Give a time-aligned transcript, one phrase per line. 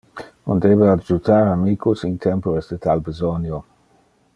[0.53, 3.65] On debe adjutar amicos in tempores de tal besonio.